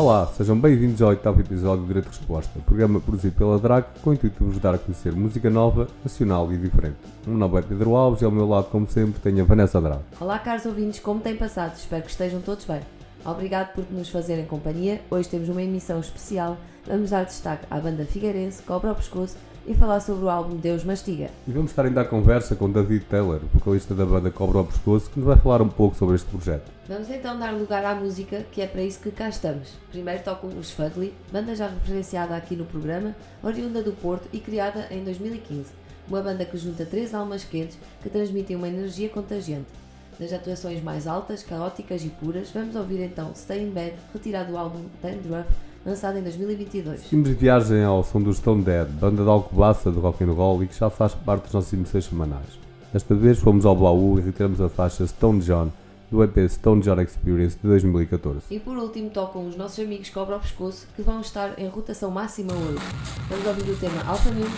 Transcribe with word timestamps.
Olá, 0.00 0.28
sejam 0.28 0.56
bem-vindos 0.56 1.02
ao 1.02 1.08
oitavo 1.08 1.40
episódio 1.40 1.82
do 1.82 1.88
Direito 1.88 2.06
Resposta, 2.06 2.60
programa 2.64 3.00
produzido 3.00 3.34
pela 3.34 3.58
DRAC 3.58 3.98
com 4.00 4.10
o 4.10 4.14
intuito 4.14 4.44
de 4.44 4.48
vos 4.52 4.60
dar 4.60 4.72
a 4.72 4.78
conhecer 4.78 5.12
música 5.12 5.50
nova, 5.50 5.88
nacional 6.04 6.52
e 6.52 6.56
diferente. 6.56 6.94
O 7.26 7.30
meu 7.30 7.38
nome 7.40 7.58
é 7.58 7.62
Pedro 7.62 7.96
Alves 7.96 8.22
e 8.22 8.24
ao 8.24 8.30
meu 8.30 8.48
lado, 8.48 8.68
como 8.70 8.88
sempre, 8.88 9.20
tenho 9.20 9.42
a 9.42 9.44
Vanessa 9.44 9.80
Andrade. 9.80 10.02
Olá, 10.20 10.38
caros 10.38 10.66
ouvintes, 10.66 11.00
como 11.00 11.18
têm 11.18 11.34
passado? 11.34 11.74
Espero 11.74 12.04
que 12.04 12.10
estejam 12.10 12.40
todos 12.40 12.64
bem. 12.64 12.80
Obrigado 13.24 13.72
por 13.72 13.84
nos 13.90 14.08
fazerem 14.08 14.46
companhia. 14.46 15.00
Hoje 15.10 15.28
temos 15.28 15.48
uma 15.48 15.64
emissão 15.64 15.98
especial. 15.98 16.56
Vamos 16.86 17.10
dar 17.10 17.24
destaque 17.24 17.66
à 17.68 17.80
banda 17.80 18.04
Figueirense, 18.04 18.62
Cobra 18.62 18.90
ao 18.90 18.94
Pescoço 18.94 19.36
e 19.68 19.74
falar 19.74 20.00
sobre 20.00 20.24
o 20.24 20.30
álbum 20.30 20.56
Deus 20.56 20.82
Mastiga. 20.82 21.30
E 21.46 21.52
vamos 21.52 21.70
estar 21.70 21.84
ainda 21.84 22.00
à 22.00 22.04
conversa 22.04 22.56
com 22.56 22.70
David 22.70 23.04
Taylor, 23.04 23.40
vocalista 23.52 23.94
da 23.94 24.06
banda 24.06 24.30
Cobra 24.30 24.58
ao 24.58 24.64
Pescoço, 24.64 25.10
que 25.10 25.18
nos 25.18 25.26
vai 25.26 25.36
falar 25.36 25.60
um 25.60 25.68
pouco 25.68 25.94
sobre 25.94 26.16
este 26.16 26.26
projeto. 26.26 26.70
Vamos 26.88 27.10
então 27.10 27.38
dar 27.38 27.52
lugar 27.52 27.84
à 27.84 27.94
música, 27.94 28.46
que 28.50 28.62
é 28.62 28.66
para 28.66 28.82
isso 28.82 28.98
que 28.98 29.10
cá 29.10 29.28
estamos. 29.28 29.68
Primeiro 29.92 30.22
tocam 30.22 30.48
os 30.58 30.70
Fugly, 30.70 31.12
banda 31.30 31.54
já 31.54 31.68
referenciada 31.68 32.34
aqui 32.34 32.56
no 32.56 32.64
programa, 32.64 33.14
oriunda 33.42 33.82
do 33.82 33.92
Porto 33.92 34.26
e 34.32 34.40
criada 34.40 34.88
em 34.90 35.04
2015. 35.04 35.66
Uma 36.08 36.22
banda 36.22 36.46
que 36.46 36.56
junta 36.56 36.86
três 36.86 37.12
almas 37.12 37.44
quentes 37.44 37.78
que 38.02 38.08
transmitem 38.08 38.56
uma 38.56 38.68
energia 38.68 39.10
contagiante. 39.10 39.68
Das 40.18 40.32
atuações 40.32 40.82
mais 40.82 41.06
altas, 41.06 41.42
caóticas 41.42 42.02
e 42.02 42.08
puras, 42.08 42.50
vamos 42.50 42.74
ouvir 42.74 43.00
então 43.02 43.34
Stay 43.34 43.62
in 43.62 43.70
Bed, 43.70 43.94
retirado 44.12 44.50
do 44.50 44.56
álbum 44.56 44.86
Dandruff, 45.02 45.48
lançado 45.88 46.18
em 46.18 46.22
2022. 46.22 47.00
Seguimos 47.00 47.28
de 47.28 47.34
viagem 47.34 47.82
ao 47.82 48.04
som 48.04 48.20
do 48.20 48.32
Stone 48.32 48.62
Dead, 48.62 48.86
banda 48.88 49.22
de 49.22 49.28
Alcobaça 49.28 49.90
do 49.90 50.00
rock 50.00 50.22
and 50.22 50.32
roll 50.32 50.62
e 50.62 50.66
que 50.66 50.78
já 50.78 50.90
faz 50.90 51.14
parte 51.14 51.44
das 51.44 51.52
nossas 51.52 51.72
emissões 51.72 52.04
semanais. 52.04 52.58
Desta 52.92 53.14
vez 53.14 53.38
fomos 53.38 53.64
ao 53.64 53.74
baú 53.74 54.18
e 54.18 54.22
retiramos 54.22 54.60
a 54.60 54.68
faixa 54.68 55.06
Stone 55.06 55.40
John, 55.40 55.70
do 56.10 56.22
EP 56.22 56.48
Stone 56.48 56.82
John 56.82 57.00
Experience 57.00 57.56
de 57.56 57.68
2014. 57.68 58.40
E 58.50 58.58
por 58.58 58.76
último 58.76 59.10
tocam 59.10 59.46
os 59.46 59.56
nossos 59.56 59.78
amigos 59.84 60.08
Cobra 60.10 60.34
ao 60.34 60.40
Pescoço, 60.40 60.86
que 60.94 61.02
vão 61.02 61.20
estar 61.20 61.58
em 61.58 61.68
rotação 61.68 62.10
máxima 62.10 62.52
hoje. 62.52 62.78
Vamos 63.28 63.46
ouvir 63.46 63.70
o 63.70 63.76
tema 63.76 64.02
Alpha 64.06 64.30
Moon, 64.30 64.48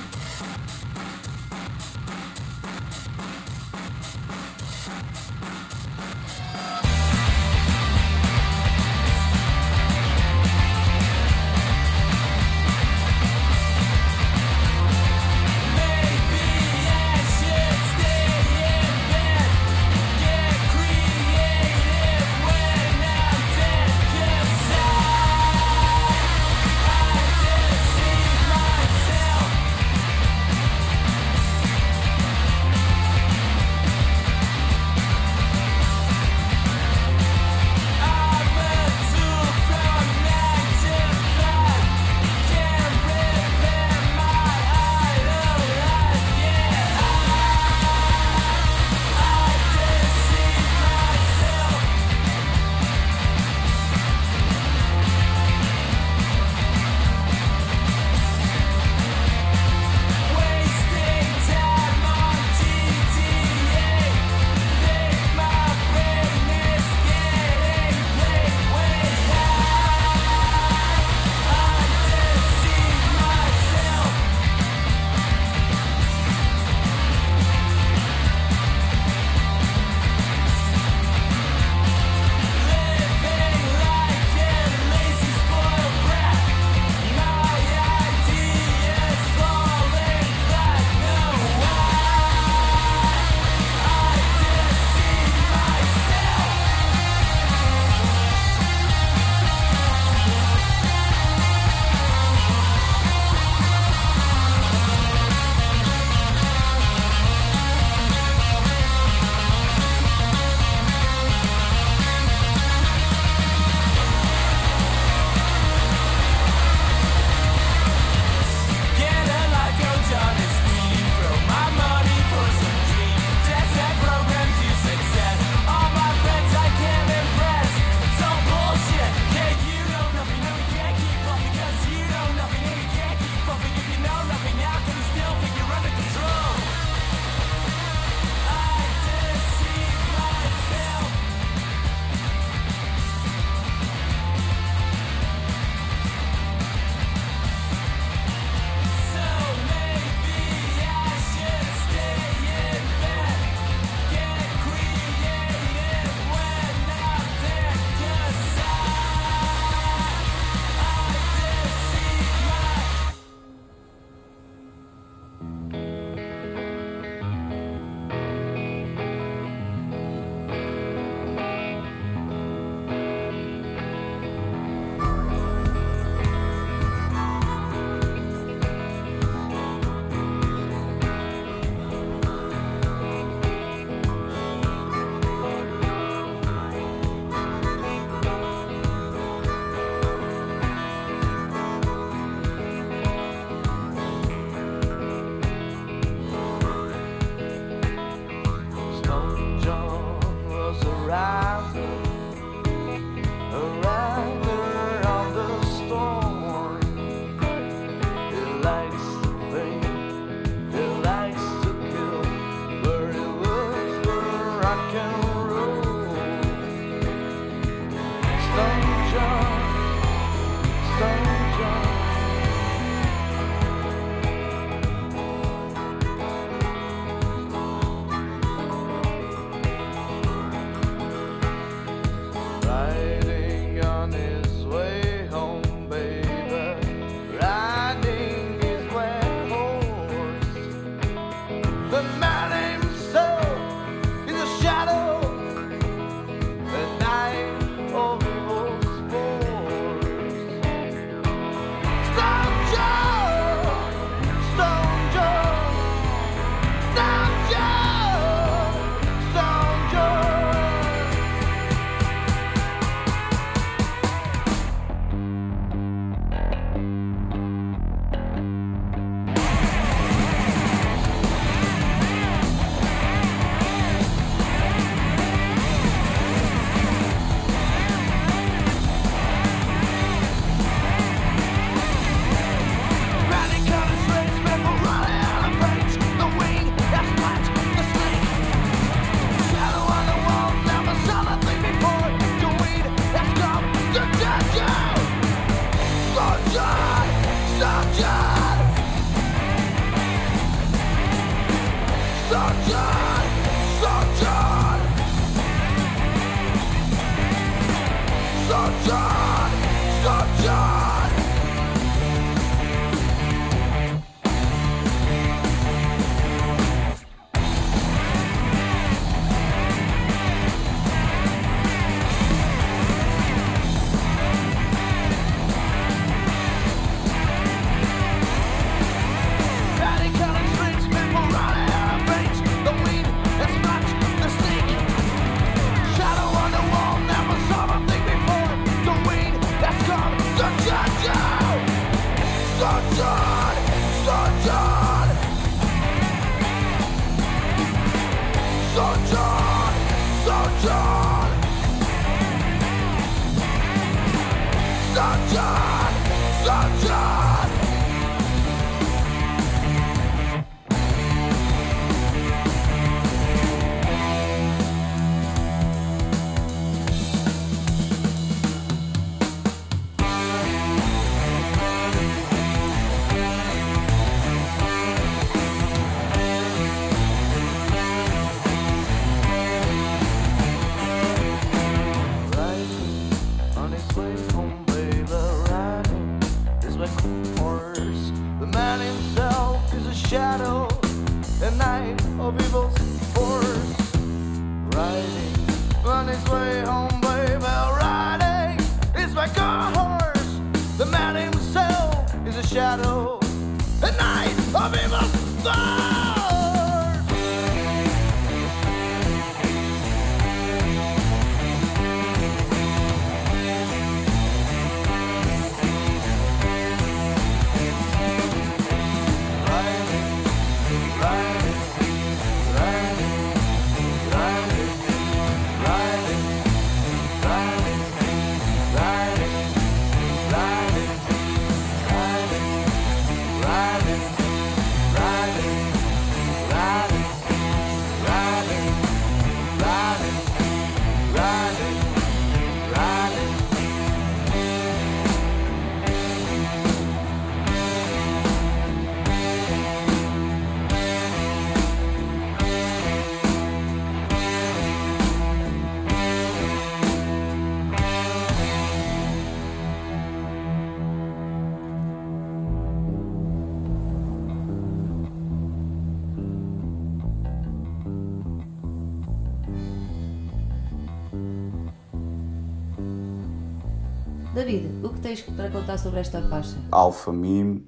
David, 474.40 474.70
o 474.82 474.88
que 474.88 475.00
tens 475.00 475.20
para 475.20 475.50
contar 475.50 475.76
sobre 475.76 476.00
esta 476.00 476.22
faixa? 476.22 476.56
Alpha 476.72 477.12
Mime, 477.12 477.62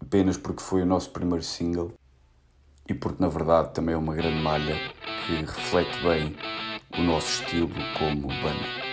apenas 0.00 0.38
porque 0.38 0.62
foi 0.62 0.80
o 0.80 0.86
nosso 0.86 1.10
primeiro 1.10 1.44
single 1.44 1.92
e 2.88 2.94
porque 2.94 3.22
na 3.22 3.28
verdade 3.28 3.74
também 3.74 3.94
é 3.94 3.98
uma 3.98 4.14
grande 4.14 4.42
malha 4.42 4.76
que 5.26 5.34
reflete 5.34 6.02
bem 6.02 6.34
o 6.98 7.02
nosso 7.02 7.42
estilo 7.42 7.68
como 7.98 8.28
banda. 8.28 8.89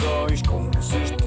corações 0.00 0.42
como 0.42 0.82
se 0.82 1.19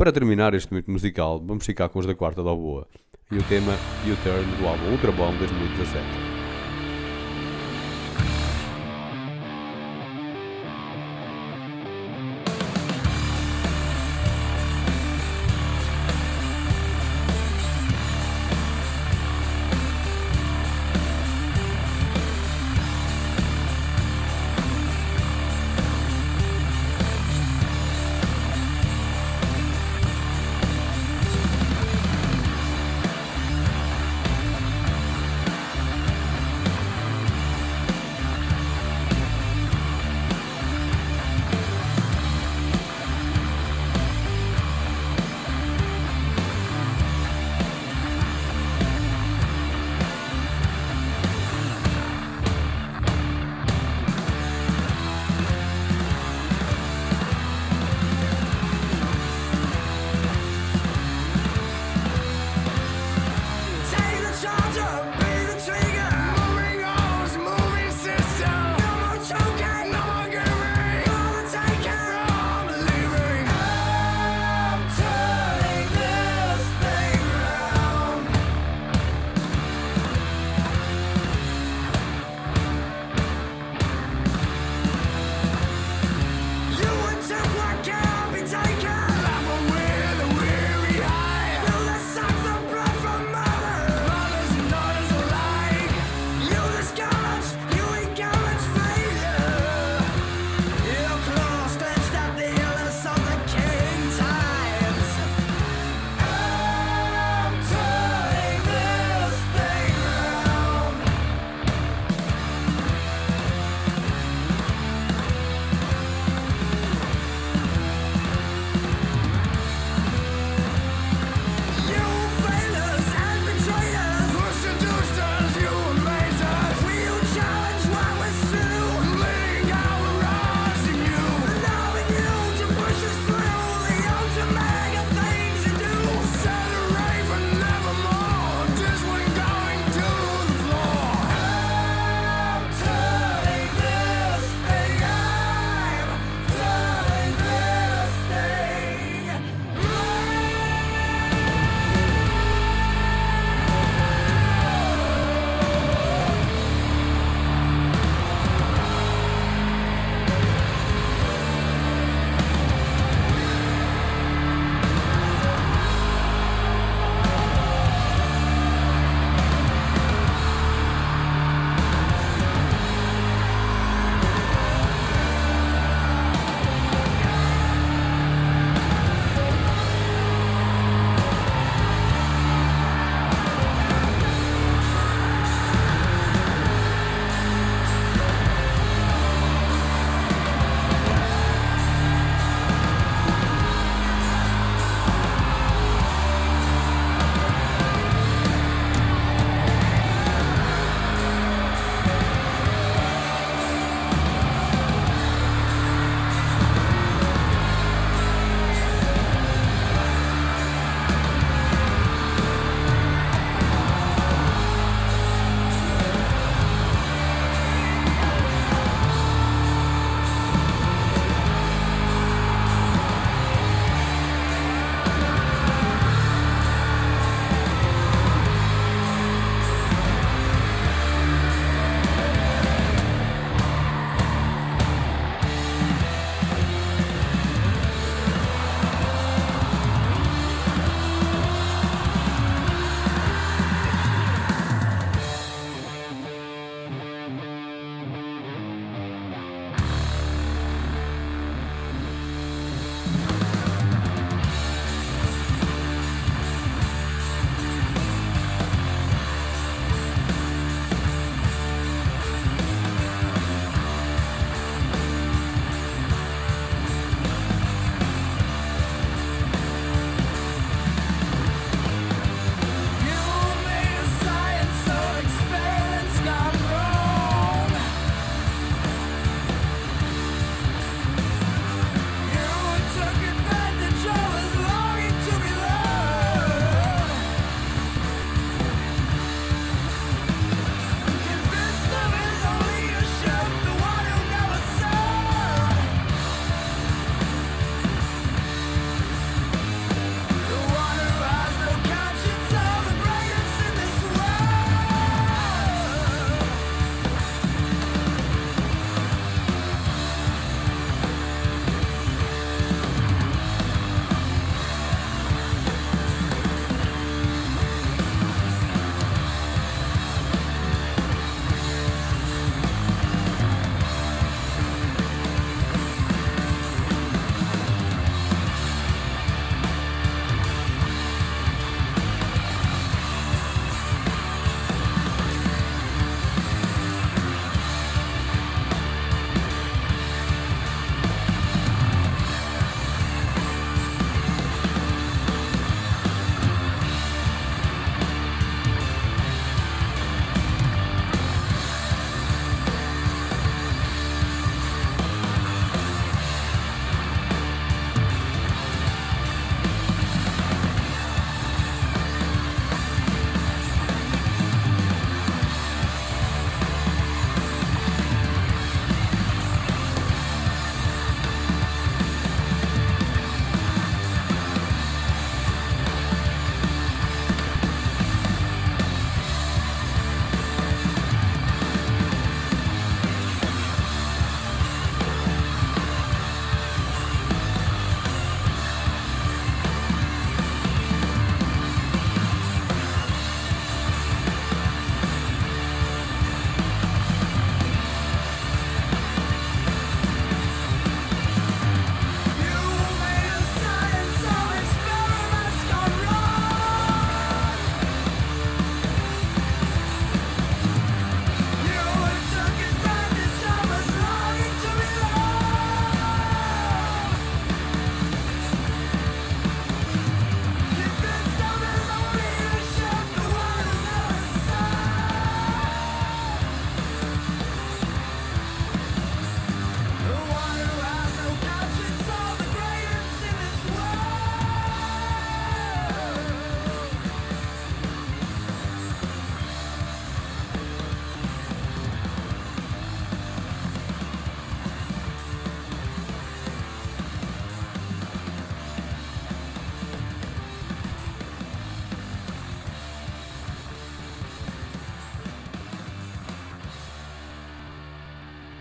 para 0.00 0.12
terminar 0.12 0.54
este 0.54 0.72
momento 0.72 0.90
musical, 0.90 1.38
vamos 1.44 1.66
ficar 1.66 1.90
com 1.90 1.98
os 1.98 2.06
da 2.06 2.14
quarta 2.14 2.42
da 2.42 2.54
boa 2.54 2.88
e 3.30 3.36
o 3.36 3.42
tema 3.42 3.74
U-Turn 4.02 4.56
do 4.56 4.66
álbum 4.66 4.92
Ultra 4.92 5.12
Bomb 5.12 5.36
2017. 5.36 6.39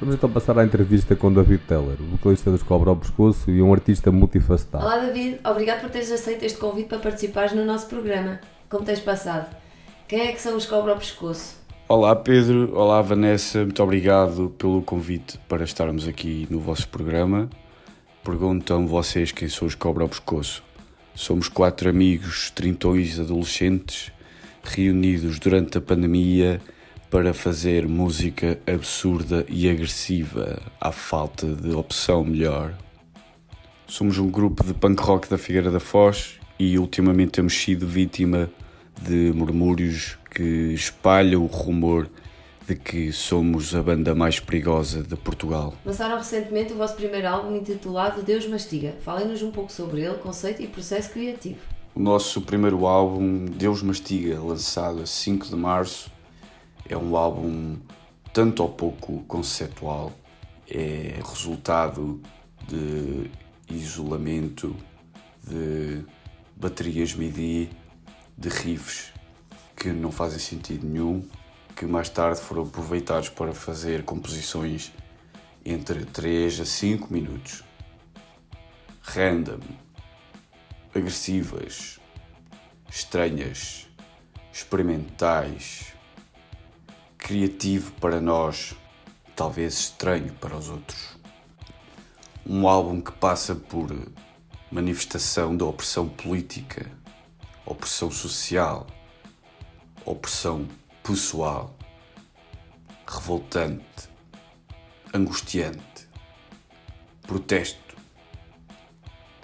Vamos 0.10 0.18
então 0.18 0.32
passar 0.32 0.58
à 0.58 0.66
entrevista 0.66 1.16
com 1.16 1.32
David 1.32 1.62
Teller, 1.68 1.96
vocalista 1.98 2.50
dos 2.50 2.64
Cobra 2.64 2.90
ao 2.90 2.96
Pescoço 2.96 3.52
e 3.52 3.62
um 3.62 3.72
artista 3.72 4.12
multifacetado. 4.12 4.84
Olá 4.84 4.98
David, 4.98 5.40
obrigado 5.46 5.82
por 5.82 5.92
teres 5.92 6.12
aceito 6.12 6.44
este 6.44 6.58
convite 6.58 6.88
para 6.88 6.98
participares 6.98 7.54
no 7.54 7.64
nosso 7.64 7.86
programa. 7.88 8.40
Como 8.68 8.84
tens 8.84 9.00
passado? 9.00 9.56
Quem 10.08 10.22
é 10.22 10.32
que 10.32 10.42
são 10.42 10.58
os 10.58 10.66
Cobra 10.66 10.94
ao 10.94 10.98
Pescoço? 10.98 11.58
Olá 11.88 12.16
Pedro, 12.16 12.76
olá 12.76 13.00
Vanessa, 13.04 13.60
muito 13.60 13.84
obrigado 13.84 14.52
pelo 14.58 14.82
convite 14.82 15.38
para 15.48 15.64
estarmos 15.64 16.08
aqui 16.08 16.48
no 16.50 16.60
vosso 16.60 16.90
programa. 16.90 17.48
Perguntam 18.24 18.88
vocês 18.88 19.32
quem 19.32 19.48
são 19.48 19.68
os 19.68 19.76
Cobra 19.76 20.02
ao 20.02 20.10
Pescoço. 20.10 20.64
Somos 21.14 21.48
quatro 21.48 21.88
amigos, 21.88 22.50
trintões 22.50 23.20
adolescentes, 23.20 24.12
reunidos 24.64 25.38
durante 25.38 25.78
a 25.78 25.82
pandemia 25.82 26.60
para 27.10 27.34
fazer 27.34 27.88
música 27.88 28.60
absurda 28.68 29.46
e 29.50 29.70
agressiva 29.70 30.62
à 30.80 30.92
falta 30.92 31.48
de 31.48 31.72
opção 31.72 32.24
melhor. 32.24 32.74
Somos 33.88 34.20
um 34.20 34.30
grupo 34.30 34.64
de 34.64 34.74
punk 34.74 35.02
rock 35.02 35.28
da 35.28 35.38
Figueira 35.38 35.72
da 35.72 35.80
Foz 35.80 36.40
e 36.60 36.78
ultimamente 36.78 37.32
temos 37.32 37.54
sido 37.54 37.88
vítima 37.88 38.50
de 39.02 39.32
murmúrios 39.34 40.18
que 40.30 40.74
espalham 40.74 41.44
o 41.44 41.48
rumor 41.48 42.08
de 42.68 42.76
que 42.76 43.12
somos 43.12 43.74
a 43.74 43.82
banda 43.82 44.14
mais 44.14 44.40
perigosa 44.40 45.02
de 45.02 45.16
Portugal. 45.16 45.74
Lançaram 45.84 46.18
recentemente 46.18 46.74
o 46.74 46.76
vosso 46.76 46.94
primeiro 46.94 47.28
álbum 47.28 47.56
intitulado 47.56 48.22
Deus 48.22 48.48
Mastiga. 48.48 48.94
Falem-nos 49.02 49.42
um 49.42 49.50
pouco 49.50 49.72
sobre 49.72 50.02
ele, 50.02 50.20
conceito 50.20 50.62
e 50.62 50.68
processo 50.68 51.10
criativo. 51.10 51.58
O 51.96 52.00
nosso 52.00 52.42
primeiro 52.44 52.86
álbum, 52.86 53.46
Deus 53.46 53.82
Mastiga, 53.82 54.40
lançado 54.40 55.02
a 55.02 55.06
5 55.08 55.48
de 55.48 55.56
março, 55.56 56.12
é 56.90 56.98
um 56.98 57.16
álbum 57.16 57.78
tanto 58.34 58.64
ou 58.64 58.70
pouco 58.70 59.24
conceptual, 59.24 60.12
é 60.68 61.20
resultado 61.24 62.22
de 62.68 63.32
isolamento, 63.70 64.76
de 65.44 66.04
baterias 66.56 67.14
MIDI, 67.14 67.70
de 68.38 68.50
riffs 68.50 69.14
que 69.76 69.90
não 69.90 70.12
fazem 70.12 70.40
sentido 70.40 70.86
nenhum, 70.86 71.26
que 71.76 71.86
mais 71.86 72.10
tarde 72.10 72.42
foram 72.42 72.64
aproveitados 72.64 73.30
para 73.30 73.54
fazer 73.54 74.04
composições 74.04 74.92
entre 75.64 76.04
3 76.04 76.60
a 76.60 76.66
5 76.66 77.14
minutos. 77.14 77.64
Random, 79.02 79.60
agressivas, 80.94 82.00
estranhas, 82.90 83.88
experimentais, 84.52 85.89
criativo 87.20 87.92
para 88.00 88.20
nós, 88.20 88.74
talvez 89.36 89.74
estranho 89.74 90.34
para 90.36 90.56
os 90.56 90.70
outros. 90.70 91.20
Um 92.44 92.68
álbum 92.68 93.00
que 93.00 93.12
passa 93.12 93.54
por 93.54 93.96
manifestação 94.72 95.56
da 95.56 95.66
opressão 95.66 96.08
política, 96.08 96.90
opressão 97.66 98.10
social, 98.10 98.88
opressão 100.04 100.68
pessoal, 101.04 101.76
revoltante, 103.06 104.10
angustiante, 105.14 106.08
protesto, 107.24 107.96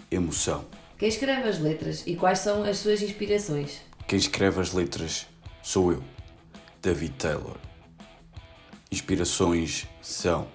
emoção. 0.10 0.66
Quem 0.98 1.10
escreve 1.10 1.50
as 1.50 1.60
letras 1.60 2.04
e 2.08 2.16
quais 2.16 2.40
são 2.40 2.64
as 2.64 2.78
suas 2.78 3.02
inspirações? 3.02 3.82
Quem 4.08 4.18
escreve 4.18 4.62
as 4.62 4.72
letras 4.72 5.28
sou 5.62 5.92
eu, 5.92 6.04
David 6.86 7.16
Taylor. 7.18 7.58
Inspirações 8.92 9.88
são 10.04 10.48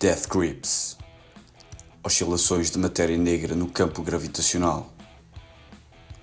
Death 0.00 0.26
Grips, 0.26 0.96
oscilações 2.02 2.70
de 2.70 2.78
matéria 2.78 3.18
negra 3.18 3.54
no 3.54 3.68
campo 3.68 4.00
gravitacional, 4.00 4.90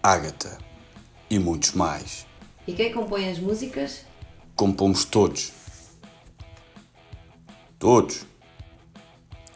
Agatha 0.02 0.58
e 1.30 1.38
muitos 1.38 1.74
mais. 1.74 2.26
E 2.66 2.74
quem 2.74 2.92
compõe 2.92 3.30
as 3.30 3.38
músicas? 3.38 4.06
Compomos 4.56 5.06
todos. 5.06 5.52
Todos. 7.78 8.26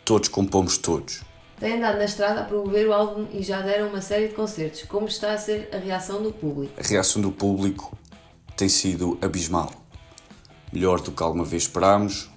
Todos 0.05 0.29
compomos 0.29 0.77
todos. 0.77 1.21
Têm 1.59 1.77
andado 1.77 1.97
na 1.97 2.05
estrada 2.05 2.41
a 2.41 2.45
promover 2.45 2.87
o 2.87 2.93
álbum 2.93 3.25
e 3.33 3.41
já 3.41 3.61
deram 3.61 3.87
uma 3.87 4.01
série 4.01 4.27
de 4.27 4.35
concertos. 4.35 4.83
Como 4.83 5.07
está 5.07 5.33
a 5.33 5.39
ser 5.39 5.69
a 5.73 5.77
reação 5.77 6.21
do 6.21 6.31
público? 6.31 6.79
A 6.79 6.87
reação 6.87 7.19
do 7.19 7.31
público 7.31 7.97
tem 8.55 8.69
sido 8.69 9.17
abismal 9.21 9.83
melhor 10.73 10.99
do 10.99 11.11
que 11.11 11.21
alguma 11.21 11.45
vez 11.45 11.63
esperámos. 11.63 12.29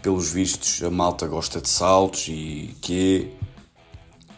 Pelos 0.00 0.32
vistos, 0.32 0.82
a 0.82 0.90
malta 0.90 1.28
gosta 1.28 1.60
de 1.60 1.68
saltos 1.68 2.26
e 2.28 2.74
que 2.80 3.30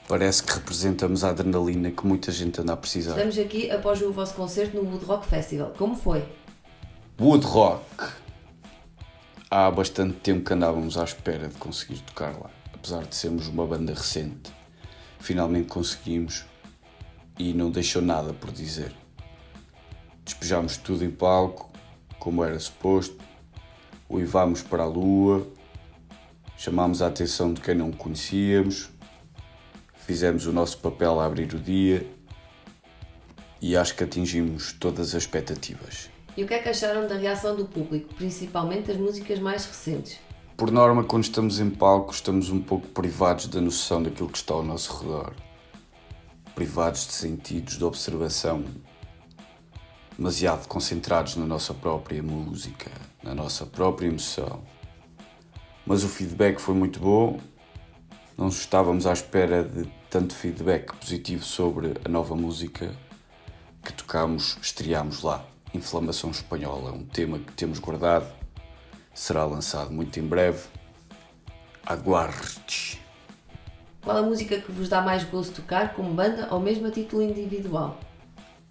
parece 0.06 0.42
que 0.42 0.52
representamos 0.52 1.24
a 1.24 1.30
adrenalina 1.30 1.90
que 1.90 2.06
muita 2.06 2.30
gente 2.30 2.60
anda 2.60 2.74
a 2.74 2.76
precisar. 2.76 3.12
Estamos 3.12 3.38
aqui 3.38 3.70
após 3.70 4.02
o 4.02 4.12
vosso 4.12 4.34
concerto 4.34 4.76
no 4.76 4.90
Wood 4.90 5.04
Rock 5.06 5.26
Festival. 5.26 5.72
Como 5.78 5.96
foi? 5.96 6.22
Wood 7.18 7.46
Rock. 7.46 7.84
Há 9.50 9.70
bastante 9.70 10.14
tempo 10.16 10.44
que 10.44 10.52
andávamos 10.52 10.98
à 10.98 11.04
espera 11.04 11.48
de 11.48 11.54
conseguir 11.54 12.00
tocar 12.00 12.36
lá, 12.38 12.50
apesar 12.74 13.04
de 13.04 13.14
sermos 13.14 13.46
uma 13.46 13.64
banda 13.66 13.94
recente. 13.94 14.52
Finalmente 15.20 15.68
conseguimos 15.68 16.44
e 17.38 17.54
não 17.54 17.70
deixou 17.70 18.02
nada 18.02 18.34
por 18.34 18.50
dizer. 18.50 18.92
Despejámos 20.24 20.76
tudo 20.78 21.04
em 21.04 21.10
palco, 21.10 21.70
como 22.18 22.42
era 22.42 22.58
suposto, 22.58 23.18
uivámos 24.08 24.62
para 24.62 24.82
a 24.82 24.86
lua, 24.86 25.46
chamámos 26.56 27.02
a 27.02 27.08
atenção 27.08 27.52
de 27.52 27.60
quem 27.60 27.74
não 27.74 27.92
conhecíamos, 27.92 28.88
fizemos 29.94 30.46
o 30.46 30.52
nosso 30.52 30.78
papel 30.78 31.20
a 31.20 31.26
abrir 31.26 31.52
o 31.54 31.58
dia 31.58 32.06
e 33.60 33.76
acho 33.76 33.94
que 33.94 34.04
atingimos 34.04 34.72
todas 34.72 35.14
as 35.14 35.22
expectativas. 35.22 36.08
E 36.36 36.42
o 36.42 36.46
que 36.46 36.54
é 36.54 36.58
que 36.58 36.68
acharam 36.68 37.06
da 37.06 37.16
reação 37.16 37.54
do 37.54 37.66
público, 37.66 38.14
principalmente 38.14 38.88
das 38.88 38.96
músicas 38.96 39.38
mais 39.38 39.64
recentes? 39.66 40.18
Por 40.56 40.70
norma, 40.70 41.04
quando 41.04 41.24
estamos 41.24 41.60
em 41.60 41.68
palco, 41.68 42.12
estamos 42.12 42.48
um 42.48 42.60
pouco 42.60 42.86
privados 42.88 43.46
da 43.46 43.60
noção 43.60 44.02
daquilo 44.02 44.28
que 44.28 44.38
está 44.38 44.54
ao 44.54 44.62
nosso 44.62 45.00
redor. 45.00 45.34
Privados 46.54 47.06
de 47.06 47.12
sentidos 47.12 47.76
de 47.76 47.84
observação 47.84 48.64
demasiado 50.16 50.66
concentrados 50.68 51.36
na 51.36 51.44
nossa 51.44 51.74
própria 51.74 52.22
música, 52.22 52.90
na 53.22 53.34
nossa 53.34 53.66
própria 53.66 54.08
emoção. 54.08 54.62
Mas 55.86 56.04
o 56.04 56.08
feedback 56.08 56.60
foi 56.60 56.74
muito 56.74 57.00
bom, 57.00 57.38
não 58.36 58.48
estávamos 58.48 59.06
à 59.06 59.12
espera 59.12 59.62
de 59.62 59.88
tanto 60.08 60.34
feedback 60.34 60.94
positivo 60.96 61.44
sobre 61.44 61.94
a 62.04 62.08
nova 62.08 62.34
música 62.34 62.94
que 63.82 63.92
tocámos, 63.92 64.56
estreámos 64.62 65.22
lá. 65.22 65.44
Inflamação 65.74 66.30
Espanhola, 66.30 66.92
um 66.92 67.04
tema 67.04 67.38
que 67.38 67.52
temos 67.52 67.80
guardado, 67.80 68.32
será 69.12 69.44
lançado 69.44 69.92
muito 69.92 70.18
em 70.20 70.26
breve. 70.26 70.68
Aguarde! 71.84 73.02
Qual 74.02 74.16
a 74.16 74.22
música 74.22 74.60
que 74.60 74.70
vos 74.70 74.88
dá 74.88 75.00
mais 75.00 75.24
gosto 75.24 75.56
tocar 75.56 75.94
como 75.94 76.14
banda 76.14 76.48
ou 76.50 76.60
mesmo 76.60 76.86
a 76.86 76.90
título 76.90 77.22
individual? 77.22 77.98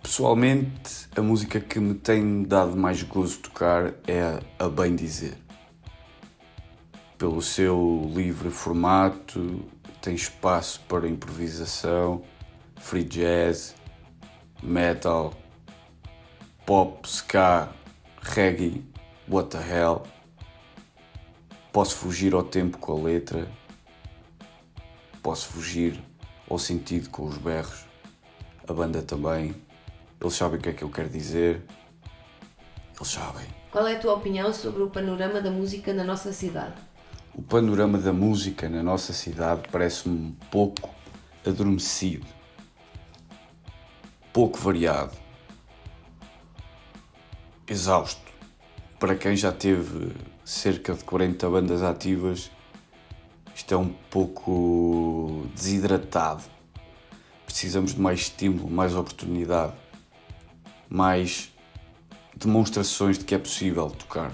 Pessoalmente, 0.03 1.07
a 1.15 1.21
música 1.21 1.61
que 1.61 1.79
me 1.79 1.93
tem 1.95 2.43
dado 2.43 2.75
mais 2.75 3.01
gozo 3.01 3.39
tocar 3.39 3.93
é 4.05 4.37
a 4.59 4.67
Bem 4.67 4.97
Dizer. 4.97 5.37
Pelo 7.17 7.41
seu 7.41 8.11
livre 8.13 8.49
formato, 8.49 9.63
tem 10.01 10.13
espaço 10.13 10.81
para 10.89 11.07
improvisação, 11.07 12.21
free 12.75 13.05
jazz, 13.05 13.75
metal, 14.61 15.33
pop, 16.65 17.07
ska, 17.07 17.69
reggae, 18.21 18.83
what 19.29 19.51
the 19.51 19.57
hell. 19.57 20.03
Posso 21.71 21.95
fugir 21.95 22.33
ao 22.33 22.43
tempo 22.43 22.77
com 22.77 22.91
a 22.91 23.01
letra, 23.01 23.47
posso 25.23 25.47
fugir 25.47 25.97
ao 26.49 26.59
sentido 26.59 27.09
com 27.09 27.25
os 27.25 27.37
berros, 27.37 27.85
a 28.67 28.73
banda 28.73 29.01
também. 29.01 29.62
Eles 30.23 30.35
sabem 30.35 30.57
o 30.57 30.61
que 30.61 30.69
é 30.69 30.73
que 30.73 30.83
eu 30.85 30.89
quero 30.89 31.09
dizer. 31.09 31.61
Eles 32.95 33.09
sabem. 33.09 33.45
Qual 33.69 33.85
é 33.85 33.97
a 33.97 33.99
tua 33.99 34.13
opinião 34.13 34.53
sobre 34.53 34.81
o 34.81 34.89
panorama 34.89 35.41
da 35.41 35.51
música 35.51 35.93
na 35.93 36.05
nossa 36.05 36.31
cidade? 36.31 36.75
O 37.35 37.41
panorama 37.41 37.97
da 37.97 38.13
música 38.13 38.69
na 38.69 38.81
nossa 38.81 39.11
cidade 39.11 39.63
parece-me 39.69 40.15
um 40.15 40.31
pouco 40.49 40.89
adormecido, 41.45 42.25
pouco 44.31 44.57
variado, 44.57 45.11
exausto. 47.67 48.31
Para 48.97 49.15
quem 49.15 49.35
já 49.35 49.51
teve 49.51 50.15
cerca 50.45 50.93
de 50.93 51.03
40 51.03 51.49
bandas 51.49 51.83
ativas, 51.83 52.49
isto 53.53 53.73
é 53.73 53.77
um 53.77 53.89
pouco 54.09 55.45
desidratado. 55.53 56.43
Precisamos 57.45 57.93
de 57.93 57.99
mais 57.99 58.21
estímulo, 58.21 58.69
mais 58.69 58.95
oportunidade 58.95 59.82
mais 60.93 61.51
demonstrações 62.37 63.17
de 63.17 63.25
que 63.25 63.33
é 63.33 63.39
possível 63.39 63.89
tocar 63.89 64.31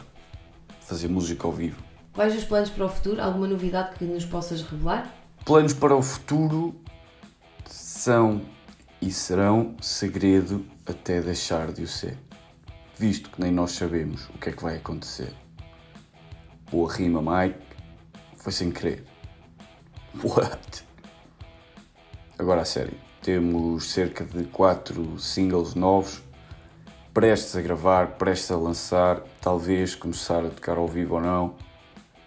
fazer 0.81 1.07
música 1.07 1.47
ao 1.47 1.53
vivo. 1.53 1.81
Quais 2.11 2.35
os 2.35 2.43
planos 2.43 2.69
para 2.69 2.85
o 2.85 2.89
futuro? 2.89 3.21
Alguma 3.21 3.47
novidade 3.47 3.95
que 3.95 4.03
nos 4.03 4.25
possas 4.25 4.61
revelar? 4.63 5.09
Planos 5.45 5.73
para 5.73 5.95
o 5.95 6.01
futuro 6.01 6.75
são 7.65 8.41
e 9.01 9.09
serão 9.09 9.73
segredo 9.81 10.65
até 10.85 11.21
deixar 11.21 11.71
de 11.71 11.83
o 11.83 11.87
ser, 11.87 12.17
visto 12.97 13.29
que 13.29 13.39
nem 13.39 13.51
nós 13.51 13.71
sabemos 13.71 14.27
o 14.27 14.37
que 14.37 14.49
é 14.49 14.51
que 14.51 14.61
vai 14.61 14.75
acontecer. 14.75 15.33
Boa 16.69 16.91
rima, 16.91 17.21
Mike, 17.21 17.59
foi 18.35 18.51
sem 18.51 18.69
querer. 18.69 19.05
What? 20.21 20.83
Agora 22.37 22.63
a 22.63 22.65
sério, 22.65 22.97
temos 23.21 23.91
cerca 23.91 24.25
de 24.25 24.43
4 24.45 25.17
singles 25.17 25.73
novos, 25.73 26.21
prestes 27.19 27.53
a 27.53 27.61
gravar, 27.61 28.11
prestes 28.11 28.49
a 28.49 28.55
lançar, 28.55 29.21
talvez 29.41 29.93
começar 29.93 30.39
a 30.45 30.49
tocar 30.49 30.77
ao 30.77 30.87
vivo 30.87 31.15
ou 31.15 31.21
não, 31.21 31.53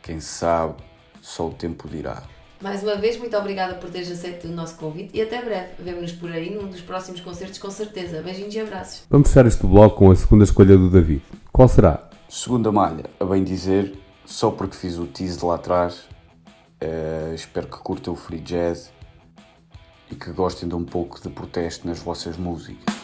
quem 0.03 0.21
sabe, 0.21 0.75
só 1.23 1.49
o 1.49 1.51
tempo 1.51 1.89
dirá. 1.89 2.23
Mais 2.61 2.83
uma 2.83 2.97
vez, 2.97 3.17
muito 3.17 3.35
obrigada 3.35 3.77
por 3.77 3.89
teres 3.89 4.11
aceito 4.11 4.47
o 4.47 4.51
nosso 4.51 4.77
convite 4.77 5.17
e 5.17 5.23
até 5.23 5.41
breve. 5.41 5.69
Vemo-nos 5.79 6.13
por 6.13 6.31
aí 6.31 6.55
num 6.55 6.69
dos 6.69 6.83
próximos 6.83 7.23
concertos, 7.23 7.59
com 7.59 7.71
certeza. 7.71 8.21
Beijinhos 8.21 8.55
e 8.55 8.61
abraços. 8.61 9.05
Vamos 9.09 9.29
fechar 9.29 9.47
este 9.47 9.67
bloco 9.67 9.97
com 9.97 10.11
a 10.11 10.15
segunda 10.15 10.45
escolha 10.45 10.77
do 10.77 10.91
David. 10.91 11.23
Qual 11.51 11.69
será? 11.69 12.11
Segunda 12.29 12.71
malha, 12.71 13.07
a 13.19 13.25
bem 13.25 13.43
dizer, 13.43 13.99
só 14.27 14.51
porque 14.51 14.77
fiz 14.77 14.99
o 14.99 15.07
tease 15.07 15.43
lá 15.43 15.55
atrás, 15.55 16.01
uh, 16.85 17.35
espero 17.35 17.67
que 17.67 17.79
curtam 17.79 18.13
o 18.13 18.17
free 18.17 18.41
jazz 18.41 18.93
e 20.11 20.15
que 20.15 20.31
gostem 20.33 20.69
de 20.69 20.75
um 20.75 20.85
pouco 20.85 21.19
de 21.19 21.31
protesto 21.31 21.89
nas 21.89 21.99
vossas 21.99 22.37
músicas. 22.37 23.02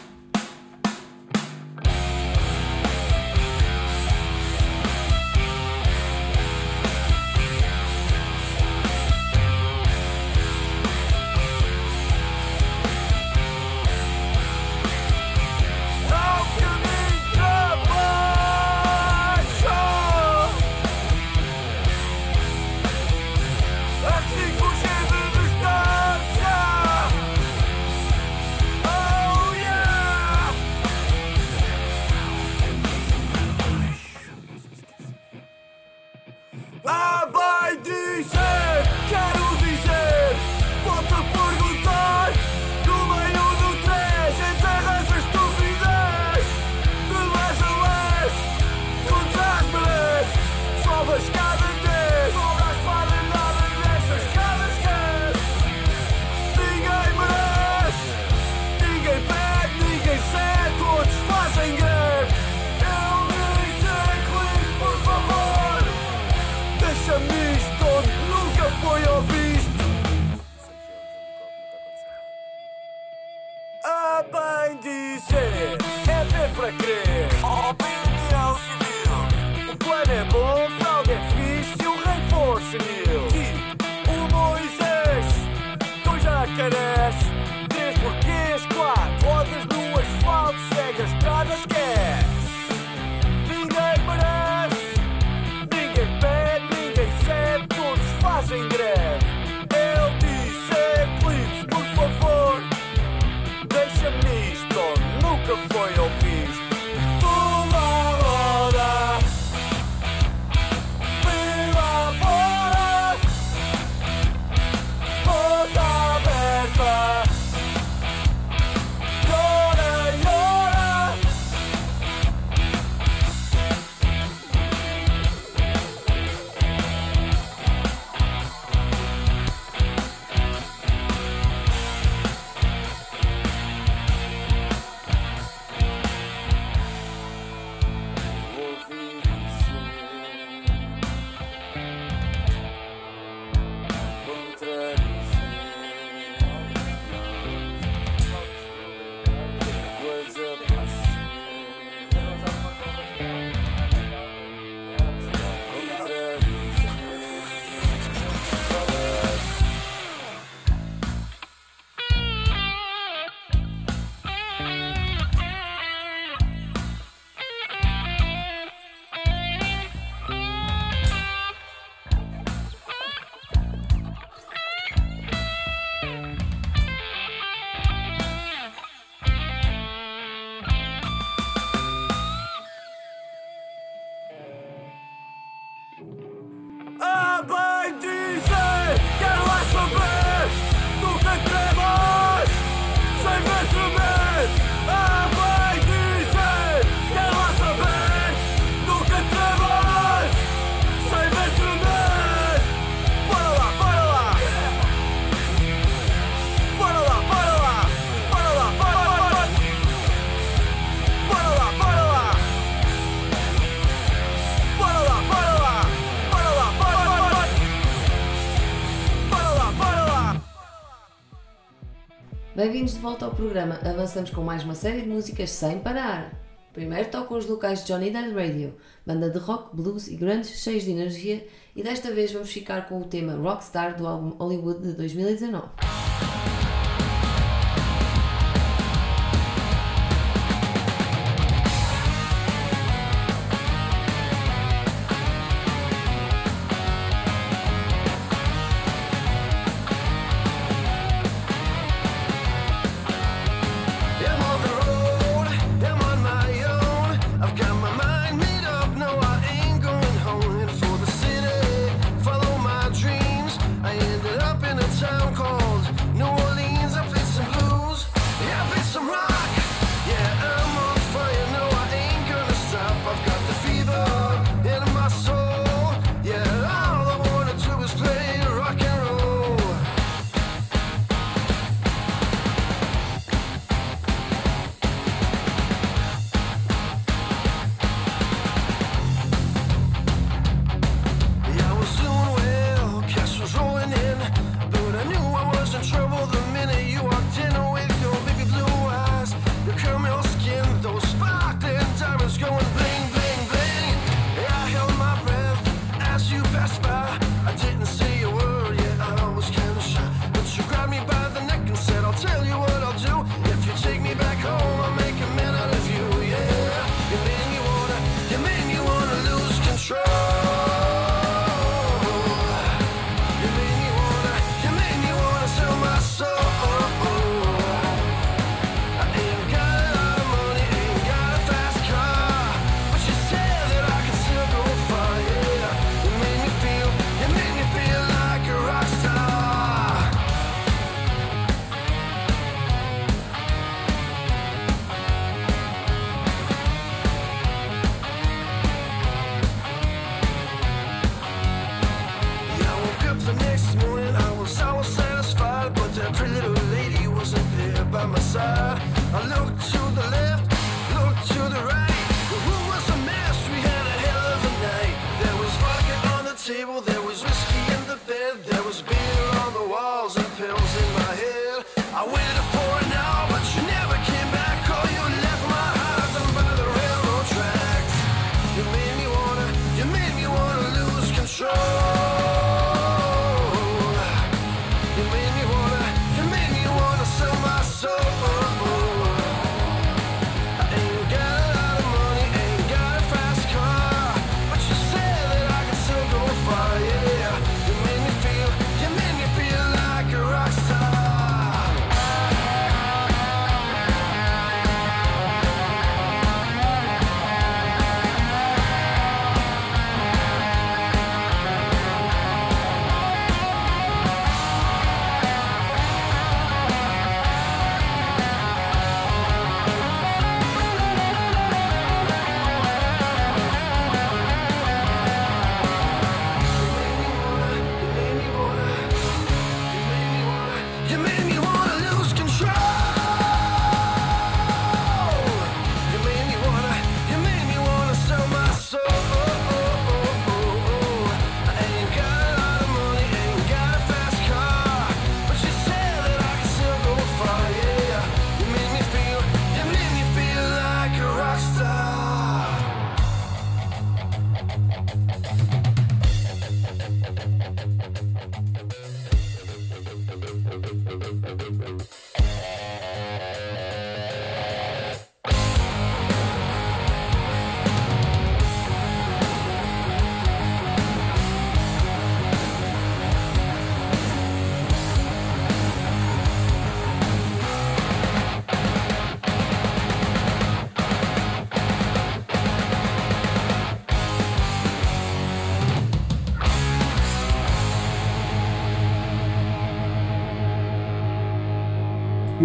Bem-vindos 222.59 222.95
de 222.95 222.99
volta 222.99 223.23
ao 223.23 223.31
programa. 223.31 223.79
Avançamos 223.85 224.31
com 224.31 224.41
mais 224.41 224.65
uma 224.65 224.75
série 224.75 225.03
de 225.03 225.07
músicas 225.07 225.49
sem 225.49 225.79
parar. 225.79 226.33
Primeiro 226.73 227.09
tocam 227.09 227.37
os 227.37 227.45
locais 227.47 227.85
Johnny 227.85 228.11
Dead 228.11 228.33
Radio, 228.33 228.75
banda 229.05 229.29
de 229.29 229.37
rock, 229.37 229.73
blues 229.73 230.09
e 230.09 230.17
grandes, 230.17 230.61
cheios 230.61 230.83
de 230.83 230.91
energia, 230.91 231.47
e 231.73 231.81
desta 231.81 232.11
vez 232.11 232.33
vamos 232.33 232.51
ficar 232.51 232.89
com 232.89 232.99
o 232.99 233.05
tema 233.05 233.33
Rockstar 233.35 233.95
do 233.95 234.05
álbum 234.05 234.31
Hollywood 234.31 234.81
de 234.81 234.91
2019. 234.91 235.69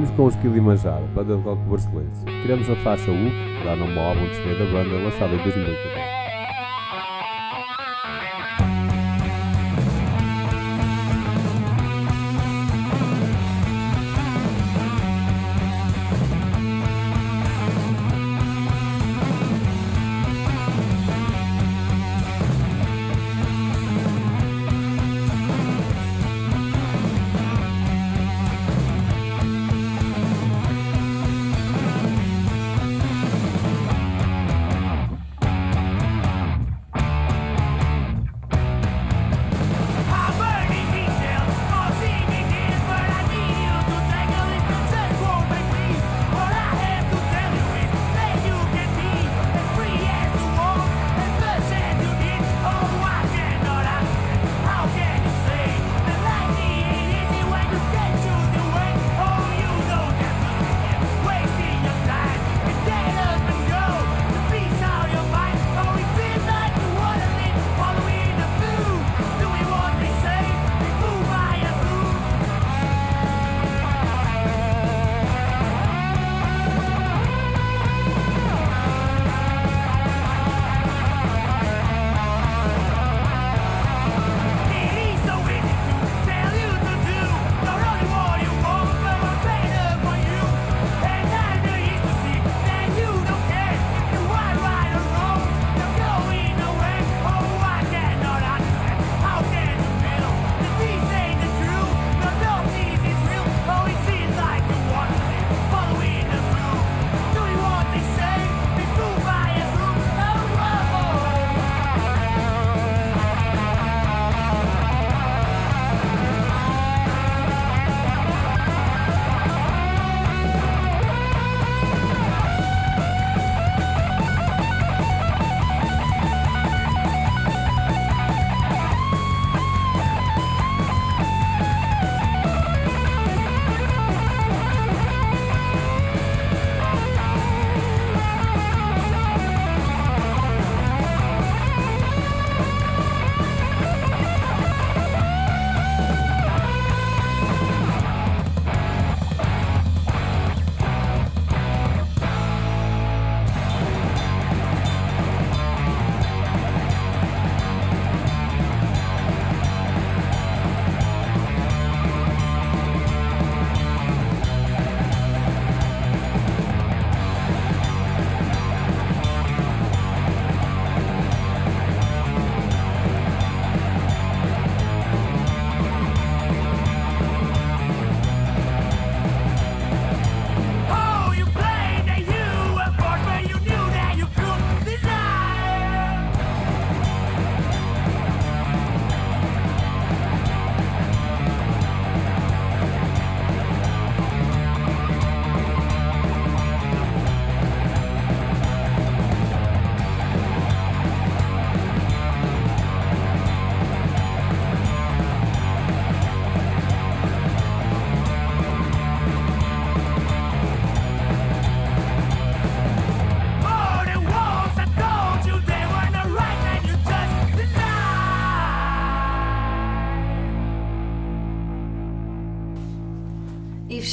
Seguimos 0.05 0.11
com 0.17 0.25
os 0.27 0.37
Kilimanjaro, 0.37 1.07
banda 1.15 1.37
de 1.37 1.43
rock 1.43 1.63
brasileiro. 1.63 2.11
Tiramos 2.43 2.69
a 2.69 2.77
faixa 2.77 3.11
U, 3.11 3.15
que 3.15 3.65
dá 3.65 3.75
nome 3.75 3.99
ao 3.99 4.09
álbum 4.09 4.27
de 4.27 4.59
da 4.59 4.65
banda, 4.67 4.97
lançado 5.03 5.35
em 5.35 5.43
2014. 5.43 6.24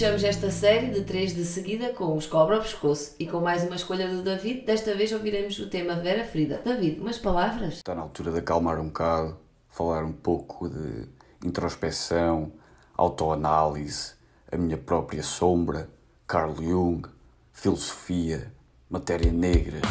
Fechamos 0.02 0.24
esta 0.24 0.50
série 0.50 0.88
de 0.88 1.02
três 1.02 1.36
de 1.36 1.46
seguida 1.46 1.94
com 1.94 2.18
os 2.18 2.26
Cobra 2.26 2.56
ao 2.56 2.64
Pescoço 2.64 3.14
e 3.20 3.28
com 3.28 3.40
mais 3.40 3.64
uma 3.64 3.76
escolha 3.76 4.10
do 4.10 4.24
David. 4.24 4.62
Desta 4.66 4.96
vez 4.96 5.12
ouviremos 5.12 5.60
o 5.60 5.70
tema 5.70 5.94
Vera 5.94 6.26
Frida. 6.26 6.60
David, 6.66 7.00
umas 7.00 7.20
palavras? 7.20 7.76
Está 7.76 7.94
na 7.94 8.02
altura 8.02 8.32
de 8.32 8.40
acalmar 8.40 8.80
um 8.80 8.86
bocado, 8.86 9.38
falar 9.70 10.04
um 10.04 10.12
pouco 10.12 10.68
de 10.68 11.08
introspeção, 11.46 12.52
autoanálise, 12.98 14.14
a 14.52 14.58
minha 14.58 14.76
própria 14.76 15.22
sombra, 15.22 15.88
Carl 16.26 16.56
Jung, 16.56 17.08
filosofia, 17.54 18.52
matéria 18.90 19.32
negra, 19.32 19.82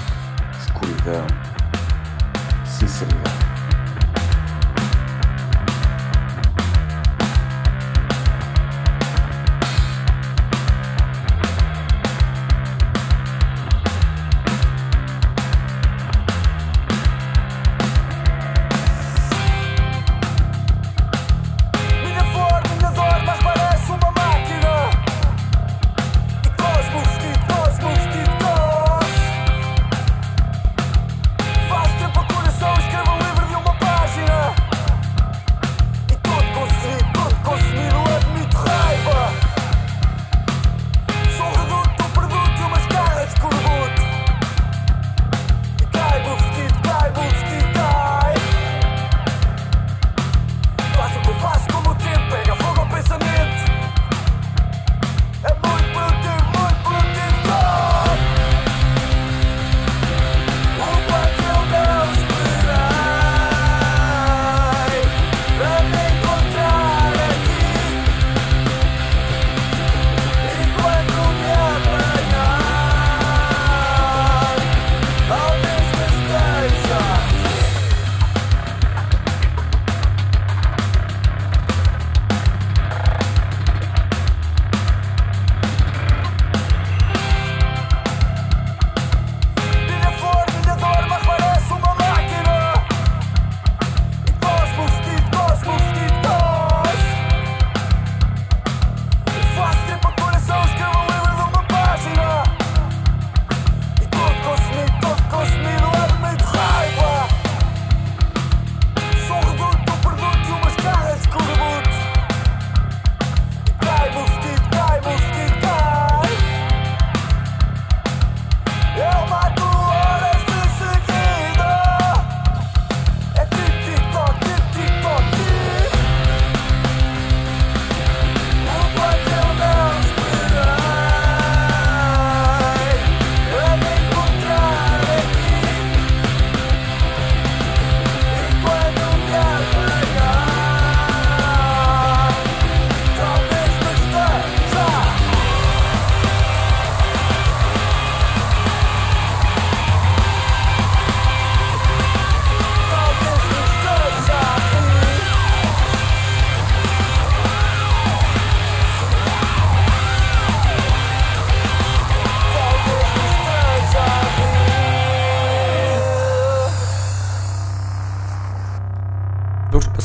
escuridão, 0.59 1.25
sinceridade. 2.67 3.40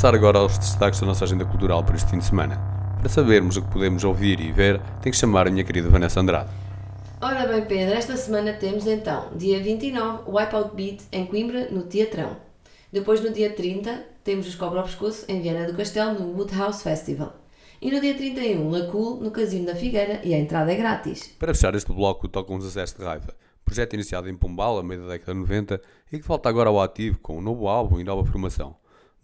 Passar 0.05 0.13
agora 0.13 0.37
aos 0.37 0.59
destaques 0.59 0.99
da 0.99 1.07
nossa 1.07 1.25
agenda 1.25 1.43
cultural 1.45 1.83
para 1.83 1.95
este 1.95 2.11
fim 2.11 2.19
de 2.19 2.25
semana. 2.25 2.61
Para 2.99 3.09
sabermos 3.09 3.57
o 3.57 3.63
que 3.63 3.71
podemos 3.71 4.03
ouvir 4.03 4.39
e 4.39 4.51
ver, 4.51 4.79
tenho 5.01 5.11
que 5.11 5.17
chamar 5.17 5.47
a 5.47 5.49
minha 5.49 5.63
querida 5.63 5.89
Vanessa 5.89 6.19
Andrade. 6.19 6.51
Ora 7.19 7.47
bem, 7.47 7.65
Pedro, 7.65 7.95
esta 7.95 8.15
semana 8.15 8.53
temos 8.53 8.85
então, 8.85 9.31
dia 9.35 9.59
29, 9.59 10.29
o 10.29 10.37
Wipeout 10.37 10.75
Beat 10.75 11.01
em 11.11 11.25
Coimbra, 11.25 11.71
no 11.71 11.81
Teatrão. 11.85 12.37
Depois, 12.93 13.19
no 13.19 13.31
dia 13.31 13.49
30, 13.49 14.05
temos 14.23 14.47
os 14.47 14.53
Cobra 14.53 14.81
ao 14.81 14.85
Pescoço 14.85 15.25
em 15.27 15.41
Viana 15.41 15.65
do 15.65 15.75
Castelo, 15.75 16.19
no 16.19 16.37
Woodhouse 16.37 16.83
Festival. 16.83 17.33
E 17.81 17.89
no 17.89 17.99
dia 17.99 18.13
31, 18.13 18.69
La 18.69 18.85
Cool, 18.91 19.21
no 19.21 19.31
Casino 19.31 19.65
da 19.65 19.73
Figueira, 19.73 20.21
e 20.23 20.35
a 20.35 20.37
entrada 20.37 20.71
é 20.71 20.75
grátis. 20.75 21.33
Para 21.39 21.55
fechar 21.55 21.73
este 21.73 21.91
bloco, 21.91 22.27
tocam 22.27 22.57
os 22.57 22.67
Acessos 22.67 22.95
de 22.95 23.03
Raiva, 23.03 23.33
projeto 23.65 23.95
iniciado 23.95 24.29
em 24.29 24.37
Pombal, 24.37 24.77
a 24.77 24.83
meio 24.83 25.01
da 25.01 25.13
década 25.13 25.33
de 25.33 25.39
90, 25.39 25.81
e 26.13 26.19
que 26.19 26.27
volta 26.27 26.47
agora 26.47 26.69
ao 26.69 26.79
ativo 26.79 27.17
com 27.17 27.39
um 27.39 27.41
novo 27.41 27.67
álbum 27.67 27.99
e 27.99 28.03
nova 28.03 28.23
formação. 28.23 28.75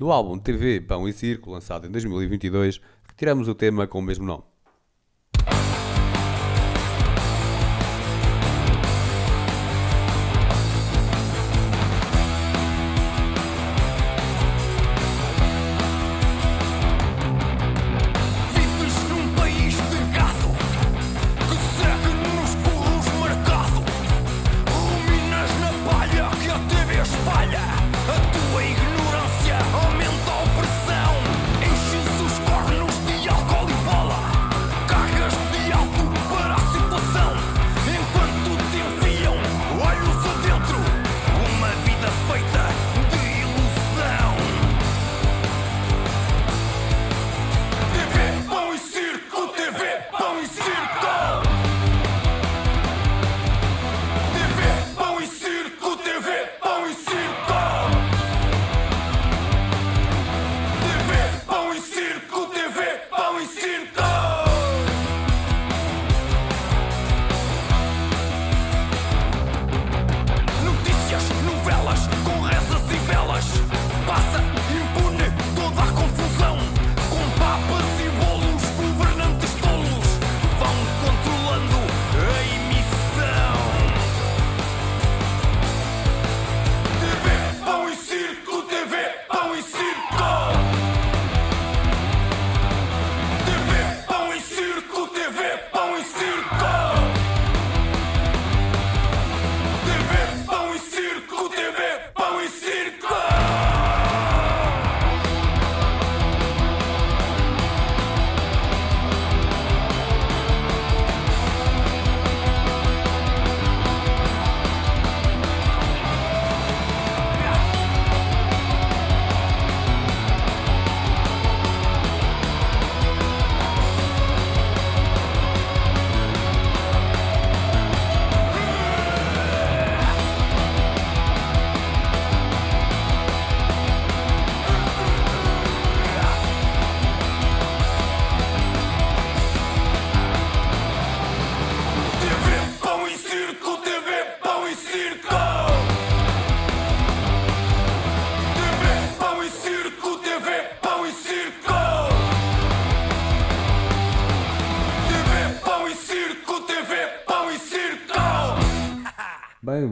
Do 0.01 0.11
álbum 0.11 0.39
TV 0.39 0.81
Pão 0.81 1.07
e 1.07 1.13
Circo, 1.13 1.51
lançado 1.51 1.85
em 1.85 1.91
2022, 1.91 2.81
retiramos 3.07 3.47
o 3.47 3.53
tema 3.53 3.85
com 3.85 3.99
o 3.99 4.01
mesmo 4.01 4.25
nome. 4.25 4.50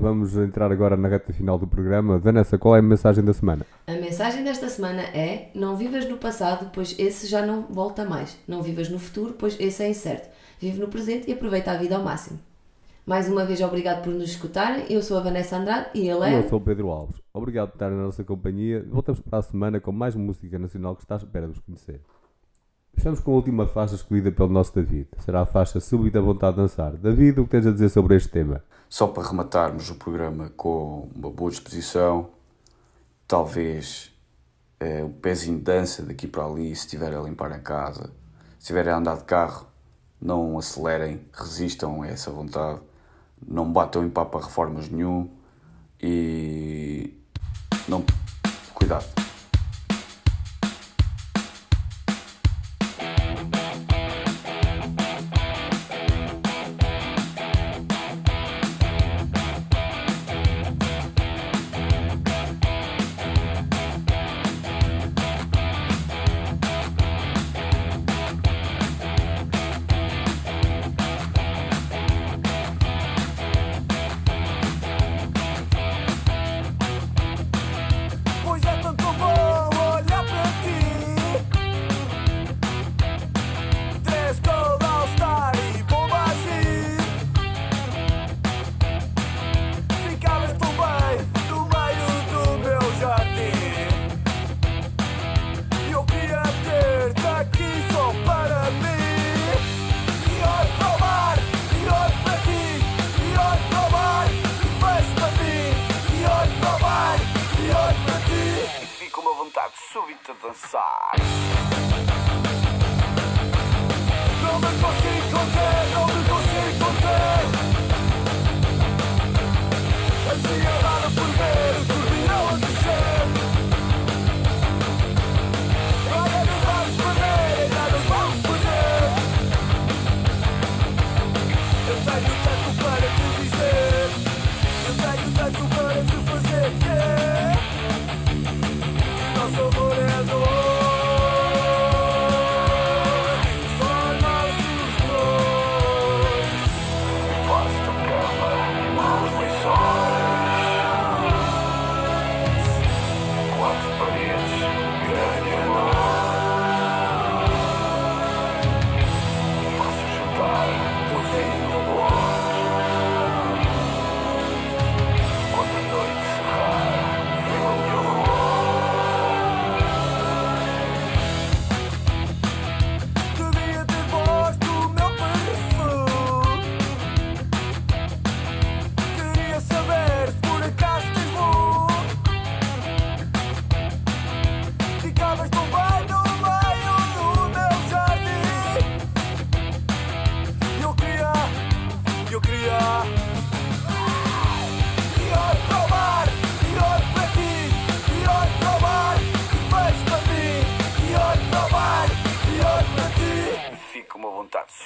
Vamos 0.10 0.36
entrar 0.36 0.72
agora 0.72 0.98
na 0.98 1.08
reta 1.08 1.32
final 1.32 1.58
do 1.58 1.68
programa. 1.68 2.18
Vanessa, 2.18 2.58
qual 2.58 2.76
é 2.76 2.80
a 2.80 2.82
mensagem 2.82 3.24
da 3.24 3.32
semana? 3.32 3.66
A 3.86 3.94
mensagem 3.94 4.44
desta 4.44 4.68
semana 4.68 5.02
é: 5.02 5.52
não 5.54 5.76
vivas 5.76 6.08
no 6.10 6.18
passado, 6.18 6.72
pois 6.74 6.98
esse 6.98 7.28
já 7.28 7.46
não 7.46 7.64
volta 7.70 8.06
mais. 8.06 8.38
Não 8.48 8.62
vivas 8.62 8.90
no 8.90 8.98
futuro, 8.98 9.36
pois 9.38 9.56
esse 9.60 9.84
é 9.84 9.90
incerto. 9.90 10.30
Vive 10.60 10.80
no 10.80 10.88
presente 10.88 11.30
e 11.30 11.34
aproveita 11.34 11.72
a 11.72 11.78
vida 11.78 11.96
ao 11.96 12.04
máximo. 12.04 12.40
Mais 13.06 13.30
uma 13.30 13.46
vez, 13.46 13.62
obrigado 13.62 14.04
por 14.04 14.14
nos 14.14 14.30
escutarem. 14.30 14.86
Eu 14.90 15.02
sou 15.02 15.18
a 15.18 15.22
Vanessa 15.22 15.58
Andrade 15.58 15.90
e 15.94 16.08
ele 16.08 16.26
é. 16.26 16.38
Eu 16.38 16.50
sou 16.50 16.60
o 16.60 16.62
Pedro 16.62 16.90
Alves. 16.90 17.16
Obrigado 17.34 17.70
por 17.70 17.76
estar 17.76 17.90
na 17.90 18.04
nossa 18.04 18.24
companhia. 18.24 18.86
Voltamos 18.90 19.20
para 19.22 19.40
a 19.40 19.42
semana 19.42 19.80
com 19.80 19.92
mais 19.92 20.16
música 20.16 20.60
nacional 20.60 20.96
que 20.96 21.04
está 21.04 21.16
à 21.16 21.18
espera 21.18 21.48
de 21.48 21.54
vos 21.54 21.62
conhecer. 21.62 22.02
Fechamos 23.00 23.22
com 23.22 23.32
a 23.32 23.36
última 23.36 23.66
faixa 23.66 23.96
escolhida 23.96 24.30
pelo 24.30 24.50
nosso 24.50 24.76
David. 24.76 25.08
Será 25.20 25.44
a 25.44 25.46
faixa 25.46 25.80
Súbita 25.80 26.20
Vontade 26.20 26.58
de 26.58 26.64
Dançar. 26.64 26.98
David, 26.98 27.40
o 27.40 27.46
que 27.46 27.52
tens 27.52 27.66
a 27.66 27.72
dizer 27.72 27.88
sobre 27.88 28.18
este 28.18 28.28
tema? 28.28 28.62
Só 28.90 29.08
para 29.08 29.26
rematarmos 29.26 29.90
o 29.90 29.96
programa 29.96 30.52
com 30.58 31.08
uma 31.16 31.32
boa 31.32 31.50
disposição, 31.50 32.32
talvez 33.26 34.14
eh, 34.82 35.02
um 35.02 35.14
pezinho 35.14 35.60
de 35.60 35.64
dança 35.64 36.04
daqui 36.04 36.28
para 36.28 36.44
ali, 36.44 36.76
se 36.76 36.88
estiver 36.88 37.16
a 37.16 37.22
limpar 37.22 37.54
a 37.54 37.60
casa, 37.60 38.08
se 38.58 38.64
estiverem 38.64 38.92
a 38.92 38.98
andar 38.98 39.16
de 39.16 39.24
carro, 39.24 39.66
não 40.22 40.58
acelerem, 40.58 41.22
resistam 41.32 42.02
a 42.02 42.08
essa 42.08 42.30
vontade, 42.32 42.82
não 43.48 43.72
batam 43.72 44.04
em 44.04 44.10
papa 44.10 44.42
reformas 44.42 44.90
nenhum 44.90 45.30
e 46.02 47.18
não. 47.88 48.04
Cuidado. 48.74 49.19
Súbita 110.30 110.32
de 110.36 110.38
dançar 115.32 115.79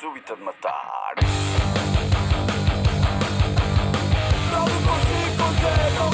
súbita 0.04 0.36
de 0.36 0.44
matar. 0.44 1.16
Não 4.52 4.66
consigo 4.66 5.38
conter, 5.38 5.94
não 5.98 6.13